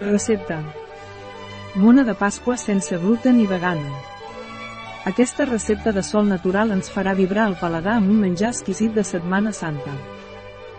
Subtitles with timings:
[0.00, 0.58] Recepta.
[1.76, 3.92] Mona de Pasqua sense gluten i vegana.
[5.06, 9.04] Aquesta recepta de sol natural ens farà vibrar el paladar amb un menjar exquisit de
[9.04, 9.94] Setmana Santa.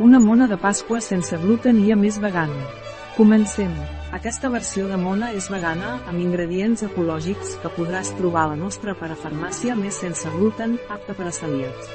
[0.04, 2.67] Una mona de Pasqua sense gluten i a més vegana.
[3.15, 3.71] Comencem.
[4.12, 8.99] Aquesta versió de mona és vegana, amb ingredients ecològics que podràs trobar a la nostra
[8.99, 11.91] parafarmàcia més sense gluten, apta per a celíacs.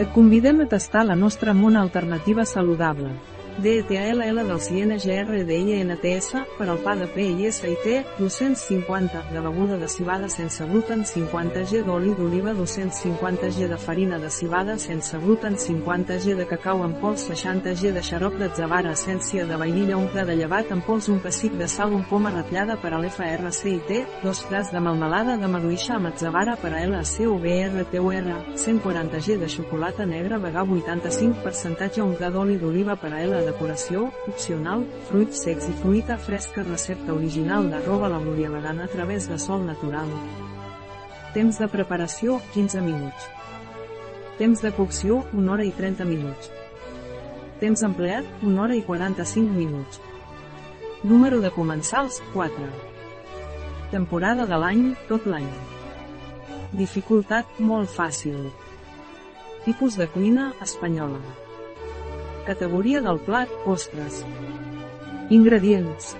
[0.00, 3.12] Et convidem a tastar la nostra mona alternativa saludable.
[3.58, 11.06] DETALL del CNGRDINTS, per al pa de PISIT, 250 de beguda de cibada sense gluten
[11.06, 16.46] 50 g d'oli d'oliva 250 g de farina de cibada sense gluten 50 g de
[16.46, 20.70] cacau en pols 60 g de xarop d'atzavara essència de vainilla un gra de llevat
[20.70, 24.80] en pols un pessic de sal un poma ratllada per a l'FRCIT, dos grats de
[24.80, 32.04] melmelada de maduixa amb atzavara per a LCUBRTUR, 140 g de xocolata negra vegà 85%
[32.04, 37.14] un gra d'oli d'oliva per a L decoració, opcional, fruits secs i fruita fresca recepta
[37.14, 40.10] original d'arroba la glòria vegana a través de sol natural.
[41.36, 43.30] Temps de preparació, 15 minuts.
[44.36, 46.50] Temps de cocció, 1 hora i 30 minuts.
[47.62, 50.02] Temps empleat, 1 hora i 45 minuts.
[51.04, 52.68] Número de comensals, 4.
[53.94, 55.48] Temporada de l'any, tot l'any.
[56.76, 58.50] Dificultat, molt fàcil.
[59.64, 61.45] Tipus de cuina, espanyola.
[62.46, 64.20] Categoria del plat, ostres.
[65.34, 66.12] Ingredients.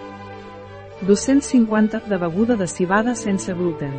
[1.07, 3.93] 250 de beguda de cibada sense gluten.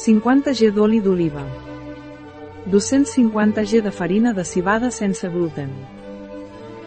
[0.00, 1.42] 50 g d'oli d'oliva.
[2.72, 5.68] 250 g de farina de cibada sense gluten.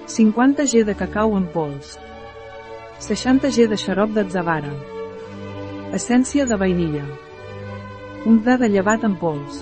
[0.08, 2.00] 50 g de cacau en pols.
[2.98, 4.74] 60 g de xarop d'atzavara.
[5.94, 7.06] Essència de vainilla.
[8.26, 9.62] Un gra de llevat en pols.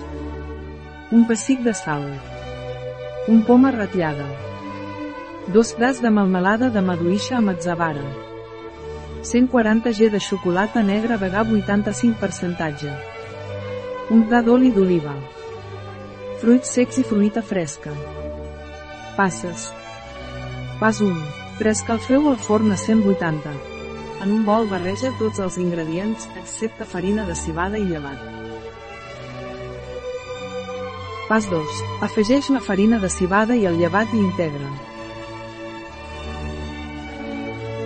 [1.12, 2.08] Un pessic de sal.
[3.28, 4.24] Un poma ratllada.
[5.50, 8.04] Dos grats de melmelada de maduixa amb atzavara.
[9.26, 12.92] 140 g de xocolata negra vegà 85%.
[14.14, 15.16] Un gra d'oli d'oliva.
[16.38, 17.90] Fruits secs i fruita fresca.
[19.18, 19.72] Passes.
[20.78, 21.18] Pas 1.
[21.58, 23.58] Preescalfeu el forn a 180.
[24.22, 28.45] En un bol barreja tots els ingredients, excepte farina de cibada i llevat.
[31.26, 31.78] Pas 2.
[32.06, 34.68] Afegeix la farina de cibada i el llevat i integra.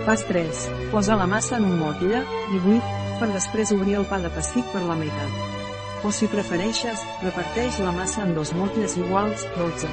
[0.05, 0.59] Pas 3.
[0.91, 2.21] Posa la massa en un motlle,
[2.51, 5.57] 18, per després obrir el pa de pessic per la meitat.
[6.05, 9.89] O si prefereixes, reparteix la massa en dos motlles iguals, 12.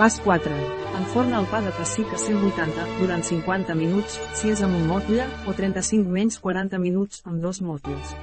[0.00, 0.56] Pas 4.
[1.02, 5.28] Enforna el pa de pessic a 180 durant 50 minuts, si és amb un motlle,
[5.44, 8.16] o 35 menys 40 minuts amb dos motlles.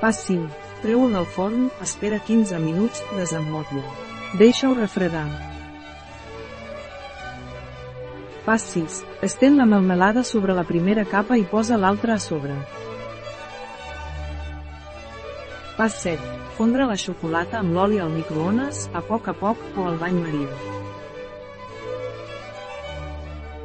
[0.00, 0.46] Pas 5.
[0.82, 3.82] Treu-ho del forn, espera 15 minuts, desemotlla.
[4.38, 5.26] Deixa-ho refredar.
[8.44, 9.02] Pas 6.
[9.26, 12.54] Estén la melmelada sobre la primera capa i posa l'altra a sobre.
[15.76, 16.30] Pas 7.
[16.54, 20.46] Fondre la xocolata amb l'oli al microones, a poc a poc, o al bany marí.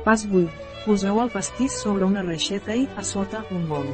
[0.04, 0.50] Pas 8.
[0.84, 3.88] Poseu el pastís sobre una reixeta i, a sota, un bol.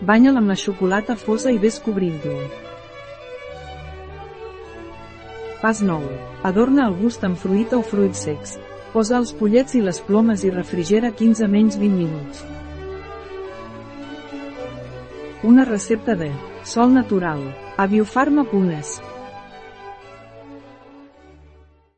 [0.00, 2.38] Banya'l amb la xocolata fosa i ves cobrint-lo.
[5.58, 6.18] Pas 9.
[6.46, 8.54] Adorna el gust amb fruita o fruits secs.
[8.92, 12.44] Posa els pollets i les plomes i refrigera 15 menys 20 minuts.
[15.42, 16.30] Una recepta de
[16.62, 17.42] Sol Natural,
[17.76, 19.17] a Biofarma.es.